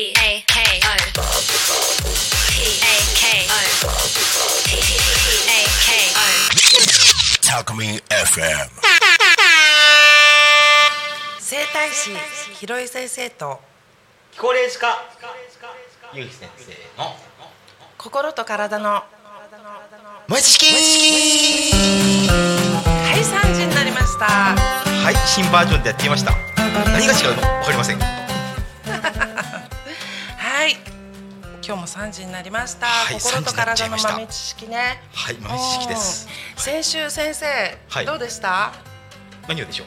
[0.00, 0.06] 整
[11.66, 12.10] 体師
[12.54, 13.60] 広井先生と。
[14.38, 14.96] 高齢児科
[16.14, 16.72] ゆうき先生
[17.02, 17.14] の。
[17.98, 19.02] 心と体の。
[20.28, 20.64] 燃え尽き。
[22.30, 24.24] はい3時になりました。
[24.24, 26.32] はい新バージョンでやってみました。
[26.90, 27.42] 何が違うの？
[27.42, 28.19] わかりません
[31.62, 35.02] 今日も3時になりました、はい心と3時になっちゃ体の豆知識ね。
[35.12, 36.28] はい豆知識です。
[36.56, 36.62] うん。
[36.62, 37.46] 先週先生、
[37.88, 38.06] はい。
[38.06, 38.72] どうでした？
[39.48, 39.86] 何をでしょう？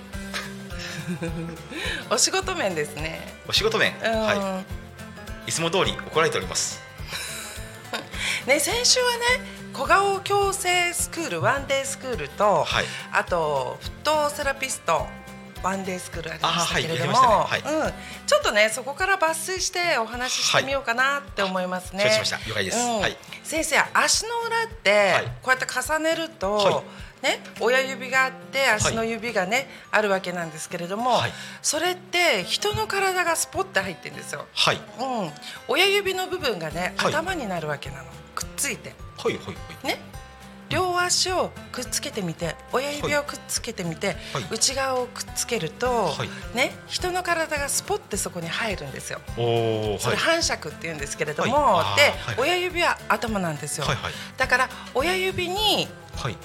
[2.13, 3.19] お仕事面ですね。
[3.47, 3.93] お仕事面？
[4.03, 4.63] うん、は
[5.47, 5.49] い。
[5.49, 6.79] いつも通り怒られております。
[8.45, 9.23] ね先週はね
[9.73, 12.85] 小顔矯正スクールワンデースクールと、はい。
[13.11, 15.07] あとフットセラピスト
[15.63, 17.93] ワンデースクールありましたけれども、あはいやりまうん、
[18.27, 22.03] ちょっとねそこから抜粋してお話ししてみようかなって思いますね。
[22.03, 22.37] 承知しました。
[22.49, 22.77] 了解です。
[22.77, 22.99] うん。
[22.99, 23.17] はい。
[23.43, 25.25] 先生足の裏って、はい。
[25.25, 26.83] こうやって重ねると、は
[27.21, 31.31] ね親指があって足の指がね、あるわけなんですけれども、はい。
[31.61, 34.45] それって人の体がスポッて入ってるんですよ。
[34.53, 34.75] はい。
[34.75, 35.31] うん、
[35.69, 37.13] 親指の部分がね、はい。
[37.13, 38.03] 頭になるわけなの。
[38.35, 38.93] くっついて。
[39.17, 39.87] はいはいはい。
[39.87, 39.99] ね
[40.73, 44.17] 両足をくっつけてみて親指をくっつけてみて、はい。
[44.51, 46.55] 内側をくっつけると、はい。
[46.55, 49.19] ね人の体がスポッてそこに入るんですよ。
[49.35, 51.95] それ反射区って言うんですけれども、はい。
[51.97, 52.35] で、はい。
[52.39, 53.85] 親指は頭なんですよ、
[54.37, 56.37] だから親指にはい。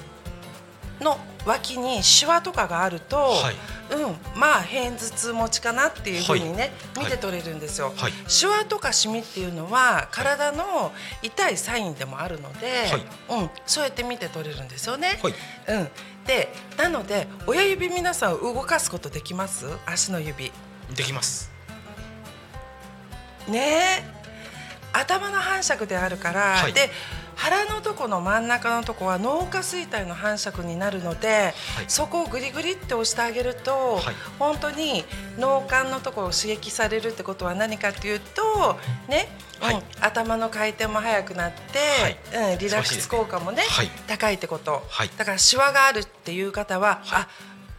[1.00, 3.54] の脇にシワとかがあると、はい
[3.90, 4.16] うん。
[4.38, 7.04] まあ片頭痛持ちかなっていうふうにね、はい。
[7.04, 8.12] 見て取れるんですよ、はい。
[8.26, 12.84] シワとかシミっていうのは体の痛いサインでもあるので、
[13.28, 15.18] うん、そうやって見て取れるんですよね。
[15.22, 15.34] はい。
[15.68, 15.88] うん、
[16.26, 19.66] でなので親指皆さん動かすことできます？
[19.86, 20.52] 足の指。
[20.94, 21.50] できます。
[23.48, 24.04] ね。
[24.14, 24.18] え
[24.90, 26.72] 頭の反射区であるから、はい。
[26.72, 26.90] で
[27.38, 31.54] 腹のとこの真ん中のとこは脳下垂体の反射区になるので、
[31.86, 34.14] そこをグリグリって押してあげると、はい。
[34.40, 35.04] 本当に
[35.38, 38.76] 脳幹のところを刺激されるってことは何かっていうと
[39.08, 39.28] ね、
[39.60, 39.74] はい。
[39.76, 42.18] うん、頭の回転も速くなって、
[42.52, 43.90] うん、リラックス効果もね、はい。
[44.08, 45.10] 高いってこと、はい。
[45.16, 47.28] だからシワがあるっていう方は、あ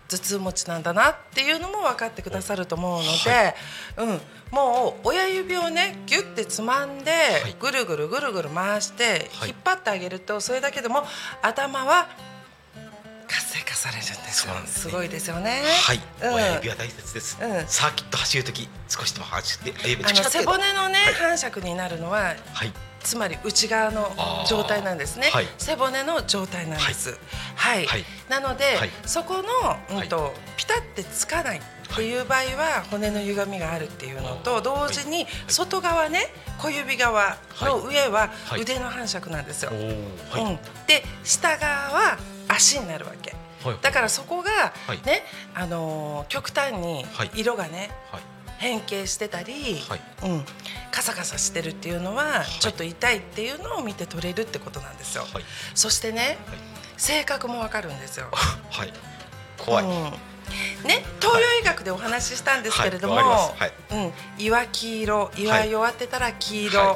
[0.09, 3.55] 頭痛持ちなんだなっていうのも分かってくださると思うので、
[3.97, 4.19] うん、
[4.51, 7.11] もう親指をねギュッてつまんで、
[7.47, 7.55] い。
[7.59, 9.49] ぐるぐるぐるぐる回してはい。
[9.49, 11.03] 引っ張ってあげるとそれだけでも
[11.41, 12.09] 頭は
[13.27, 14.53] 活性化されるんですよ。
[14.65, 14.93] すね。
[14.93, 15.61] ごいですよね。
[15.85, 16.33] はい、うん。
[16.33, 17.67] 親指は大切です、うん。
[17.67, 21.13] サーキット走るとき少しでも走ってあの背骨のね、はい。
[21.13, 24.11] 反射区になるのははいつまり内側の
[24.47, 25.47] 状態なんですね、はい。
[25.57, 27.17] 背骨の状態なんです。
[27.55, 28.05] はい、はい。
[28.29, 28.89] なので、はい。
[29.05, 29.43] そこ
[29.89, 31.61] の、うんとピタってつかないっ
[31.95, 36.27] ていう場合は骨の歪みがあるっていうのと同時に外側ね
[36.59, 38.61] 小指側の上ははい。
[38.61, 39.71] 腕の反射区なんですよ。
[39.71, 42.17] うん、で下側は
[42.47, 43.35] 足になるわけ。
[43.63, 43.77] はい。
[43.81, 45.01] だからそこがはい。
[45.05, 45.23] ね、
[45.55, 47.31] あのー極端にはい。
[47.35, 48.21] 色がね、はい
[48.59, 50.01] 変形してたり、はい。
[50.23, 50.43] うん、
[50.91, 55.23] カサカサしてるっていうのは、ちょっと痛いっていうのを見て取れるってことなんですよ。
[55.33, 55.43] はい。
[55.73, 56.37] そしてね、
[56.97, 58.27] 性格もわかるんですよ。
[58.69, 58.93] はい。
[59.57, 59.91] 怖い、うん。
[60.83, 63.25] ね、東洋医学でお話ししたんですけれども、はい。
[63.25, 66.93] わかうん、胃は黄色、胃は弱ってたら黄色、は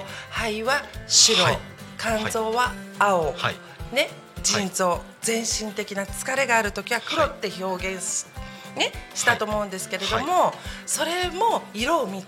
[0.50, 0.62] い。
[0.62, 1.60] 肺は白、はい。
[1.98, 3.96] 肝臓は青、はい。
[3.96, 4.10] ね、
[4.44, 8.26] 腎臓、全身的な疲れがある時は黒って表現し,、
[8.76, 10.54] ね、したと思うんですけれども、
[10.86, 12.24] それも色を見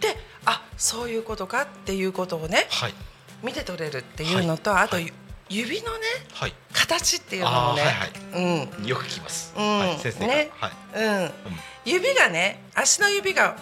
[0.00, 2.94] てあそういうことかっていうことをねはい。
[3.42, 5.12] 見て取れるっていうのと、あと、はい。
[5.50, 6.54] 指のねはい。
[6.72, 7.82] 形っていうのもね、
[8.34, 8.86] うん。
[8.86, 9.78] よく聞きます、うん。
[9.78, 10.50] はい、先生がね。
[10.58, 10.72] はい。
[10.94, 11.30] うん、
[11.84, 13.56] 指がね足の指が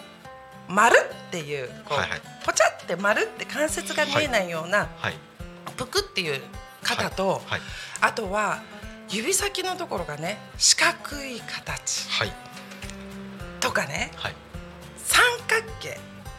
[0.69, 2.21] 丸っていうこう、はいはい。
[2.45, 5.13] ポチャって丸って関節が見えないような、はい。
[5.75, 6.41] ぷくっていう
[6.81, 7.61] 肩と、はい。
[7.99, 8.61] あとは
[9.09, 12.09] 指先のところがね四角い形。
[12.09, 12.33] はい。
[13.59, 14.35] とかねはい。
[14.97, 15.97] 三角形、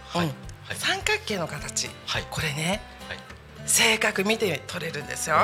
[0.08, 0.26] はい。
[0.26, 0.34] うん。
[0.64, 0.76] はい。
[0.76, 2.26] 三角形の形、はい。
[2.30, 3.18] これねはい。
[3.66, 5.36] 正確見て取れるんですよ。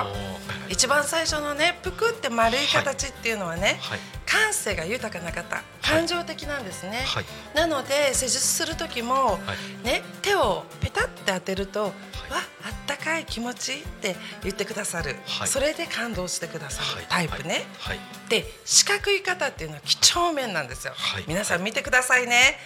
[0.68, 3.98] 一番最初のねぷくって丸い形っていうのはね、はい。
[4.26, 7.24] 感性が豊かな方感情的なんですね、はい。
[7.54, 9.38] なので施術する時も、は
[9.82, 9.86] い。
[9.86, 11.92] ね、手をペタって当てると、
[12.70, 15.48] ったかい気持ちいいって言ってくださる、はい。
[15.48, 17.04] それで感動してくださる。
[17.08, 18.00] タイプね、はい。
[18.28, 21.24] で四角い方っていうのは几帳面なんですよ、はい。
[21.28, 22.56] 皆さん見てくださいね。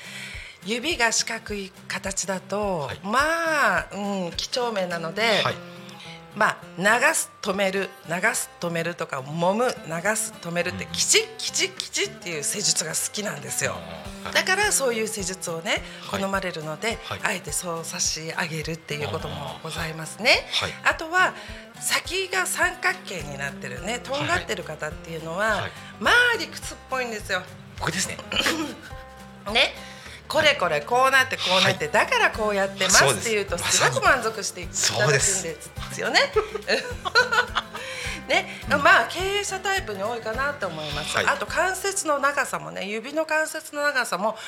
[0.65, 3.01] 指が四角い形だと、はい。
[3.03, 5.74] まあ、うん、几帳面なので、はい
[6.35, 13.73] まあ流す止める流す止めるとか揉む流す止めるってきちっきちっきちっっていう施術が好きなんですよ。
[13.73, 13.81] はい
[14.33, 16.31] だからそういう施術をね好はい。
[16.31, 17.21] まれるので、はい。
[17.23, 20.47] あえてそう差し上げるっていうこともございますね。
[20.61, 20.73] はい。
[20.85, 21.35] あとは
[21.79, 25.71] 先が三角形になってるねとんがってる方っていうのは、はい。
[26.01, 27.43] まあ理屈っぽいんですよ。
[27.79, 28.17] 僕ですね。
[29.53, 29.75] ね
[30.29, 33.91] これこれこうなってこうなって、だからこうやってますっていうとす。
[33.91, 35.43] ごく満足していただくんです
[35.93, 36.00] す。
[36.00, 36.21] よね。
[38.29, 41.17] ね、まあ経営者タイプに多いかなと思います。
[41.17, 41.26] はい。
[41.26, 44.38] あと関節の長さもね、指の関節の長さも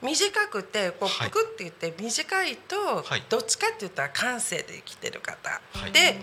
[0.00, 1.30] 短くてこうはい。
[1.30, 3.22] ぷくって言って短いと、はい。
[3.28, 5.92] どっちかって言ったら感性で生きてる方、はい。
[5.92, 6.18] で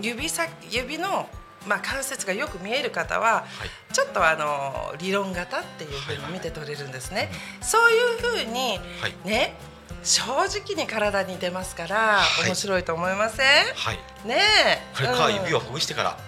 [0.00, 1.28] 指先指の
[1.66, 3.94] まあ関節がよく見える方は、はい。
[3.94, 7.30] ちょっとあの理論型っていうふうに見て取れるんですね。
[7.60, 9.14] そういうふうにはい。
[9.24, 9.54] ね、
[10.02, 12.48] 正直に体に出ますから、はい。
[12.48, 13.46] 面白いと思いません？
[13.74, 13.98] はい。
[14.26, 14.78] ねえ。
[14.94, 16.18] これか指をほぐしてから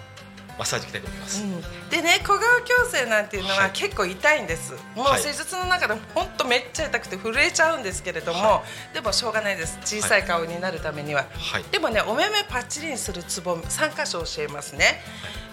[0.59, 1.61] マッサージ行きたいと思います、うん。
[1.89, 3.71] でね小川矯正なんていうのははい。
[3.71, 5.21] 結構痛いんです、もうはい。
[5.21, 8.63] 施術の中で本当めっちゃ痛くて震えちゃうんですけれども、は
[8.93, 9.79] でもしょうがないです。
[9.83, 11.63] 小さい顔になるためには、はい。
[11.71, 15.01] でもねお目目パッチリにするツボ3箇所教えますね、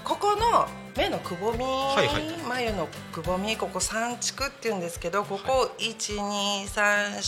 [0.06, 2.08] ここの目のくぼみ、いはい。
[2.48, 7.20] 眉のくぼみここ三竹っていうんですけどここ1234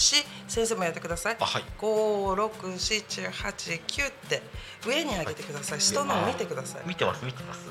[0.46, 1.36] 先生もやってください。
[1.40, 1.64] あはい。
[1.76, 4.42] 56789って
[4.86, 5.80] 上に上げてください。
[5.80, 6.82] 下の見てください。
[6.86, 7.68] 見てます見てます。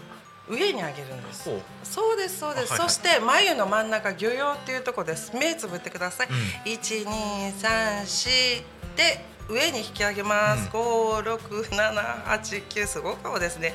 [0.49, 1.49] 上に上げるんです。
[1.83, 2.89] そうですそうです、あはいはい。
[2.89, 5.33] そして眉の真ん中魚葉っていうとこです。
[5.37, 6.35] 目つぶってください、うん。
[6.73, 8.61] 1234
[8.97, 11.39] で上に引き上げます、五六
[11.71, 13.73] 七八九すごい顔ですね。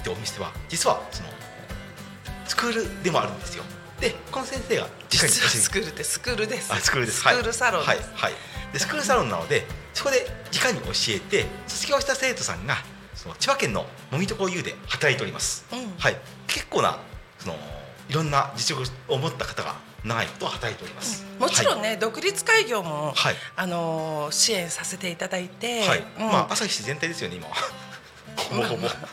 [0.00, 1.28] ってお店は実はその
[2.46, 3.64] スクールでもあるんですよ
[4.00, 6.72] でこの先生が実はスクールってスクールです。
[6.72, 7.20] あスクールです。
[7.20, 7.86] スクールサロン。
[7.86, 7.92] です。
[7.92, 8.32] はいはい、
[8.72, 12.76] でスクールサロンなのでそこで直に教えて卒業した生徒さんが
[13.14, 15.94] その千葉県のもみとこ U で働いております、うん。
[15.98, 16.16] はい。
[16.46, 16.98] 結構な
[17.38, 17.56] その
[18.08, 23.34] いろんな実力を持った方が長いこと働いております、もちろんねね、独立開業も、はい。
[23.56, 26.26] あのー支援させていただいて、はい、うん。
[26.26, 27.46] まあ朝日市全体ですよね今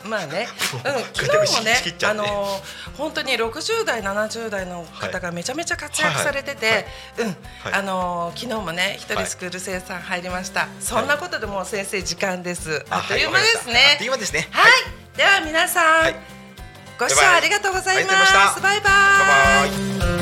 [0.04, 0.76] まあね、う。
[0.76, 1.02] ん。
[1.14, 2.62] 昨日もねあのー
[2.96, 6.86] 本当に60代、70代の方がめちゃめちゃ活躍されてて、はい。
[7.18, 7.36] うん、はい。
[7.72, 10.68] あのー昨日もね、一はい人スクール生さん入りました。
[10.80, 12.84] そんなことでもう先生時間です。
[12.90, 13.74] ああっという間ですね。
[13.74, 14.48] はいあっという間ですね。
[14.50, 14.72] はい、
[15.16, 16.14] では皆さん、はい。
[16.98, 18.60] ご視聴ありがとうございます。
[18.60, 19.66] バイバ
[20.18, 20.21] イ。